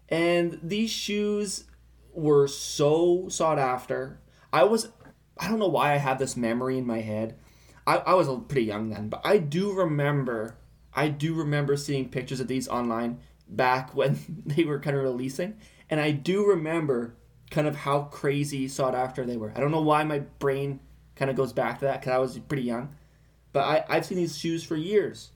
[0.09, 1.66] And these shoes
[2.12, 4.18] were so sought after.
[4.53, 4.88] I was,
[5.38, 7.38] I don't know why I have this memory in my head.
[7.90, 10.57] I, I was pretty young then, but I do remember,
[10.94, 15.57] I do remember seeing pictures of these online back when they were kind of releasing.
[15.88, 17.16] And I do remember
[17.50, 19.53] kind of how crazy sought after they were.
[19.57, 20.79] I don't know why my brain
[21.16, 22.94] kind of goes back to that because I was pretty young.
[23.53, 25.33] But I, I've seen these shoes for years.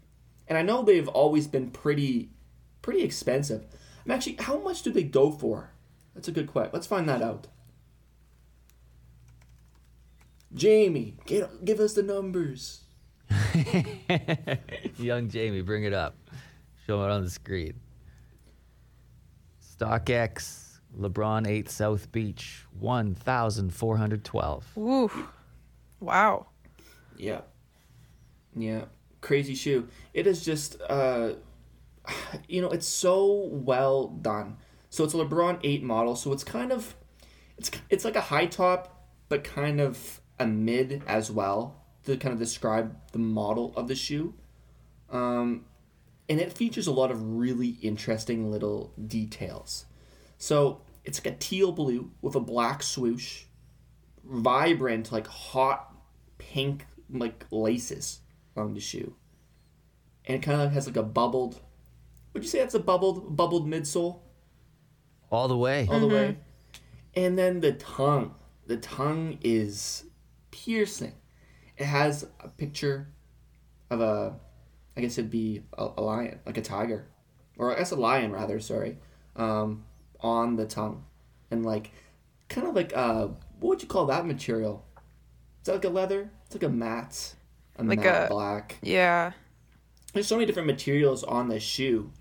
[0.47, 2.31] And I know they've always been pretty
[2.83, 3.64] pretty expensive.
[4.05, 5.71] I'm actually how much do they go for?
[6.14, 6.71] That's a good question.
[6.73, 7.49] Let's find that out.
[10.55, 12.83] Jamie, get, give us the numbers.
[14.99, 16.17] Young Jamie, bring it up.
[16.87, 17.75] Show it on the screen.
[19.61, 24.79] StockX, LeBron 8 South Beach, 1,412.
[24.79, 25.11] Ooh.
[26.01, 26.47] Wow.
[27.17, 27.40] Yeah.
[28.55, 28.85] Yeah.
[29.21, 29.88] Crazy shoe.
[30.12, 31.31] It is just, uh,
[32.49, 34.59] you know, it's so well done.
[34.90, 36.95] So it's a LeBron 8 model, so it's kind of,
[37.59, 42.33] it's, it's like a high top, but kind of a mid as well to kind
[42.33, 44.35] of describe the model of the shoe.
[45.11, 45.64] Um,
[46.29, 49.87] and it features a lot of really interesting little details.
[50.38, 53.44] So it's like a teal blue with a black swoosh,
[54.25, 55.94] vibrant, like hot
[56.38, 58.20] pink, like laces
[58.57, 59.14] on the shoe.
[60.27, 61.61] And it kind of has like a bubbled,
[62.33, 64.20] would you say that's a bubbled, bubbled midsole?
[65.31, 65.87] All the way.
[65.90, 66.38] All the way.
[67.14, 68.35] And then the tongue.
[68.66, 70.05] The tongue is
[70.55, 71.12] piercing.
[71.77, 73.09] It has a picture
[73.90, 74.35] of a,
[74.97, 77.09] I guess it'd be a, a lion, like a tiger,
[77.59, 78.61] or I guess a lion rather.
[78.61, 78.99] Sorry,
[79.35, 79.85] um,
[80.21, 81.05] on the tongue,
[81.51, 81.90] and like,
[82.49, 83.27] kind of like uh,
[83.59, 84.85] what would you call that material?
[85.61, 86.31] Is that like a leather?
[86.47, 87.35] It's like a matte,
[87.79, 88.79] a Like matte a- black.
[88.83, 89.33] Yeah.
[90.12, 92.12] There's so many different materials on the shoe,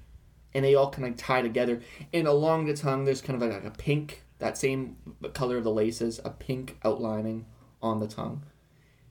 [0.56, 1.82] and they all kind of tie together.
[2.12, 4.98] And along the tongue, there's kind of like a pink, that same
[5.36, 7.46] color of the laces, a pink outlining
[7.84, 8.43] on the tongue.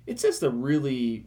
[0.07, 1.27] It's just a really,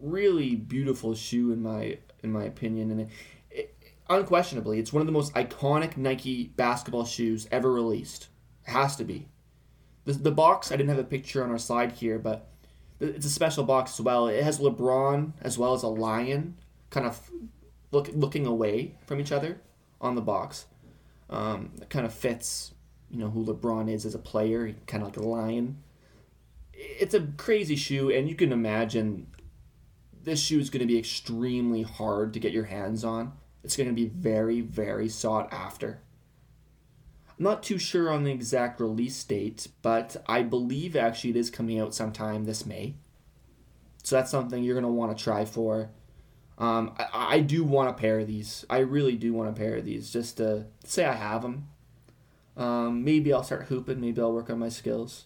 [0.00, 3.08] really beautiful shoe in my in my opinion, and it,
[3.50, 3.76] it,
[4.08, 8.28] unquestionably, it's one of the most iconic Nike basketball shoes ever released.
[8.66, 9.28] It has to be.
[10.04, 12.48] The, the box, I didn't have a picture on our slide here, but
[12.98, 14.26] it's a special box as well.
[14.26, 16.56] It has LeBron as well as a lion
[16.90, 17.30] kind of
[17.90, 19.60] look, looking away from each other
[20.00, 20.66] on the box.
[21.30, 22.72] Um, it kind of fits,
[23.10, 25.82] you know, who LeBron is as a player, He kind of like a lion.
[26.80, 29.26] It's a crazy shoe, and you can imagine
[30.22, 33.32] this shoe is going to be extremely hard to get your hands on.
[33.64, 36.00] It's going to be very, very sought after.
[37.28, 41.50] I'm not too sure on the exact release date, but I believe actually it is
[41.50, 42.94] coming out sometime this May.
[44.04, 45.90] So that's something you're going to want to try for.
[46.58, 48.64] Um, I, I do want a pair of these.
[48.70, 51.68] I really do want a pair of these just to say I have them.
[52.56, 54.00] Um, maybe I'll start hooping.
[54.00, 55.24] Maybe I'll work on my skills.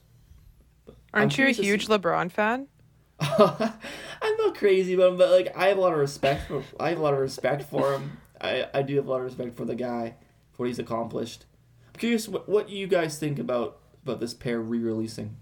[1.14, 2.68] Aren't you a curious see- huge LeBron fan?
[3.20, 6.64] I'm not crazy about him, but like I have a lot of respect for.
[6.80, 8.18] I have a lot of respect for him.
[8.40, 10.16] I, I do have a lot of respect for the guy,
[10.50, 11.46] for what he's accomplished.
[11.94, 15.36] I'm curious what, what you guys think about about this pair re-releasing.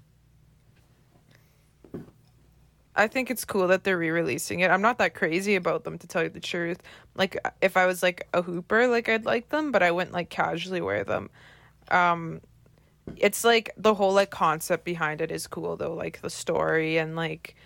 [2.94, 4.70] I think it's cool that they're re-releasing it.
[4.70, 6.83] I'm not that crazy about them to tell you the truth.
[7.14, 10.28] Like if I was like a hooper, like I'd like them, but I wouldn't like
[10.28, 11.30] casually wear them.
[11.90, 12.40] Um
[13.16, 17.16] it's like the whole like concept behind it is cool though, like the story and
[17.16, 17.56] like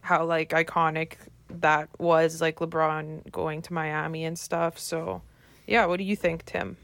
[0.00, 1.14] how like iconic
[1.48, 4.78] that was like LeBron going to Miami and stuff.
[4.78, 5.22] So,
[5.66, 6.76] yeah, what do you think, Tim?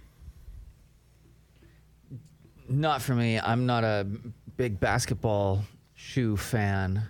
[2.68, 3.38] Not for me.
[3.38, 4.06] I'm not a
[4.56, 5.64] big basketball
[5.94, 7.08] shoe fan.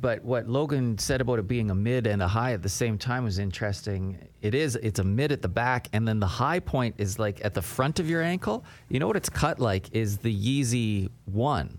[0.00, 2.98] But what Logan said about it being a mid and a high at the same
[2.98, 4.18] time was interesting.
[4.42, 4.76] It is.
[4.76, 7.62] It's a mid at the back, and then the high point is like at the
[7.62, 8.64] front of your ankle.
[8.88, 11.78] You know what it's cut like is the Yeezy One,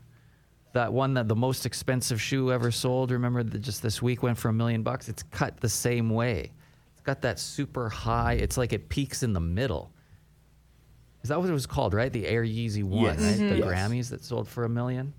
[0.74, 3.12] that one that the most expensive shoe ever sold.
[3.12, 5.08] Remember that just this week went for a million bucks.
[5.08, 6.52] It's cut the same way.
[6.94, 8.34] It's got that super high.
[8.34, 9.94] It's like it peaks in the middle.
[11.24, 12.12] Is that what it was called, right?
[12.12, 13.20] The Air Yeezy One, Yes.
[13.20, 13.38] right?
[13.38, 13.60] The Mhm.
[13.60, 13.68] Yes.
[13.68, 15.14] Grammys that sold for a million.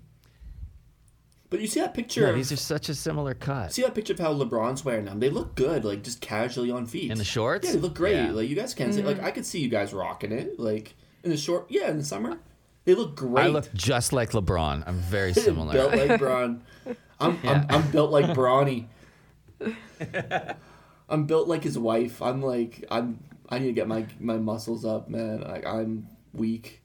[1.51, 2.21] But you see that picture?
[2.21, 3.73] Yeah, of, these are such a similar cut.
[3.73, 5.19] see that picture of how LeBron's wearing them?
[5.19, 7.11] They look good, like just casually on feet.
[7.11, 7.67] In the shorts?
[7.67, 8.15] Yeah, they look great.
[8.15, 8.31] Yeah.
[8.31, 9.03] Like you guys can't see.
[9.03, 9.25] Like mm.
[9.25, 10.57] I could see you guys rocking it.
[10.57, 12.39] Like in the short, yeah, in the summer,
[12.85, 13.43] they look great.
[13.43, 14.83] I look just like LeBron.
[14.87, 15.73] I'm very similar.
[15.73, 16.63] built like Bron.
[17.19, 17.65] I'm, Yeah.
[17.69, 18.87] I'm I'm built like Brawny.
[21.09, 22.21] I'm built like his wife.
[22.21, 23.19] I'm like I'm.
[23.49, 25.41] I need to get my my muscles up, man.
[25.41, 26.80] Like I'm weak.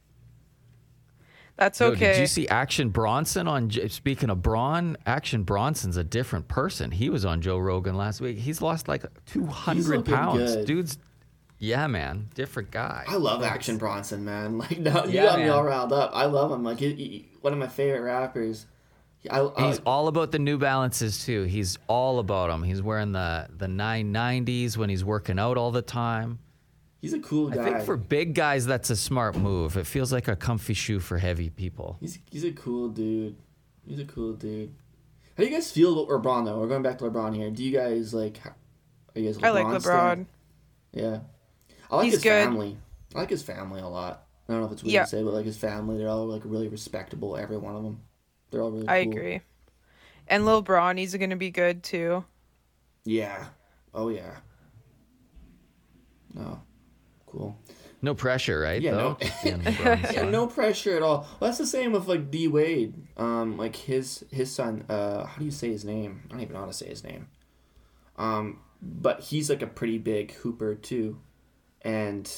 [1.56, 2.12] That's Yo, okay.
[2.12, 3.70] Did you see Action Bronson on?
[3.88, 6.90] Speaking of Bron, Action Bronson's a different person.
[6.90, 8.36] He was on Joe Rogan last week.
[8.36, 10.56] He's lost like 200 pounds.
[10.56, 10.66] good.
[10.66, 10.98] Dude's,
[11.58, 13.04] yeah, man, different guy.
[13.08, 14.58] I love Action Bronson, man.
[14.58, 16.10] Like no, you Yeah, got me all riled up.
[16.12, 16.62] I love him.
[16.62, 18.66] Like he, he- one of my favorite rappers.
[19.30, 21.44] I, I, He's all about the New Balances too.
[21.44, 22.62] He's all about them.
[22.62, 26.38] He's wearing the the 990s when he's working out all the time.
[27.06, 27.62] He's a cool guy.
[27.62, 29.76] I think for big guys, that's a smart move.
[29.76, 31.98] It feels like a comfy shoe for heavy people.
[32.00, 33.36] He's he's a cool dude.
[33.86, 34.74] He's a cool dude.
[35.36, 36.58] How do you guys feel about LeBron though?
[36.58, 37.48] We're going back to LeBron here.
[37.50, 38.40] Do you guys like?
[38.44, 39.40] Are you guys?
[39.40, 40.26] I like LeBron LeBron.
[40.94, 41.18] Yeah,
[41.88, 42.44] I like He's his good.
[42.44, 42.76] family.
[43.14, 44.24] I like his family a lot.
[44.48, 45.02] I don't know if it's weird Yeah.
[45.04, 47.36] to say, but like his family, they're all like really respectable.
[47.36, 48.00] Every one of them,
[48.50, 48.88] they're all really.
[48.88, 49.12] I cool.
[49.12, 49.40] agree.
[50.26, 52.24] And Lil Bron, he's gonna be good too.
[53.04, 53.44] Yeah.
[53.94, 54.38] Oh yeah.
[56.34, 56.60] No.
[57.36, 57.58] Cool.
[58.02, 58.80] No pressure, right?
[58.80, 59.10] Yeah, though?
[59.10, 61.26] no- Just being LeBron's Yeah, no pressure at all.
[61.40, 62.94] Well, that's the same with like D Wade.
[63.16, 64.84] Um, like his his son.
[64.88, 66.22] Uh, how do you say his name?
[66.26, 67.28] I don't even know how to say his name.
[68.16, 71.18] Um, but he's like a pretty big hooper too,
[71.82, 72.30] and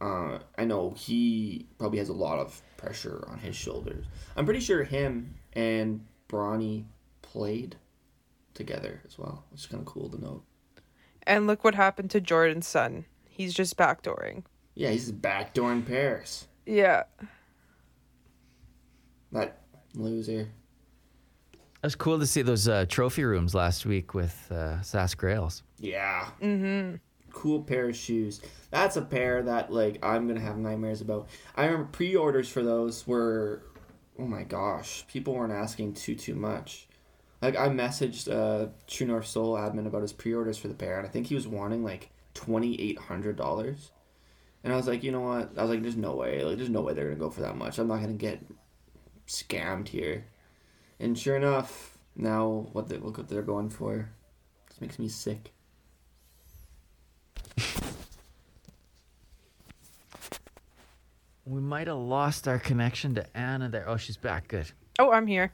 [0.00, 4.06] uh, I know he probably has a lot of pressure on his shoulders.
[4.36, 6.84] I'm pretty sure him and Bronny
[7.22, 7.76] played
[8.54, 10.42] together as well, which is kind of cool to note.
[11.24, 13.04] And look what happened to Jordan's son.
[13.36, 14.44] He's just backdooring.
[14.74, 16.48] Yeah, he's backdoor in Paris.
[16.64, 17.02] Yeah.
[19.30, 19.60] That
[19.94, 20.48] loser.
[21.52, 25.64] It was cool to see those uh, trophy rooms last week with uh, Sass Grails.
[25.78, 26.28] Yeah.
[26.40, 26.96] Mm-hmm.
[27.30, 28.40] Cool pair of shoes.
[28.70, 31.28] That's a pair that like I'm gonna have nightmares about.
[31.56, 33.64] I remember pre-orders for those were,
[34.18, 36.88] oh my gosh, people weren't asking too too much.
[37.42, 41.06] Like I messaged uh, True North Soul admin about his pre-orders for the pair, and
[41.06, 43.90] I think he was wanting like twenty eight hundred dollars.
[44.62, 45.52] And I was like, you know what?
[45.56, 46.42] I was like, there's no way.
[46.44, 47.78] Like, there's no way they're gonna go for that much.
[47.78, 48.44] I'm not gonna get
[49.26, 50.26] scammed here.
[51.00, 54.08] And sure enough, now what they look what they're going for.
[54.68, 55.52] This makes me sick.
[61.44, 63.88] We might have lost our connection to Anna there.
[63.88, 64.48] Oh, she's back.
[64.48, 64.70] Good.
[64.98, 65.52] Oh, I'm here.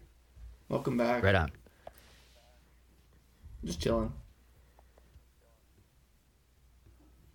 [0.71, 1.23] Welcome back.
[1.23, 1.53] Right on.
[3.63, 4.13] Just chilling.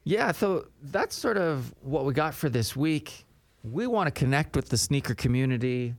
[0.07, 3.25] Yeah, so that's sort of what we got for this week.
[3.61, 5.95] We want to connect with the sneaker community.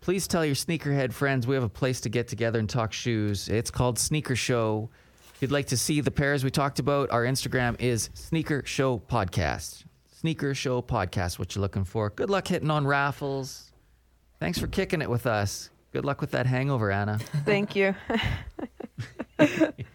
[0.00, 3.50] Please tell your sneakerhead friends we have a place to get together and talk shoes.
[3.50, 4.88] It's called Sneaker Show.
[5.34, 8.98] If you'd like to see the pairs we talked about, our Instagram is Sneaker Show
[8.98, 9.84] Podcast.
[10.10, 12.08] Sneaker Show Podcast, what you're looking for.
[12.08, 13.72] Good luck hitting on raffles.
[14.38, 15.68] Thanks for kicking it with us.
[15.92, 17.18] Good luck with that hangover, Anna.
[17.44, 17.94] Thank you.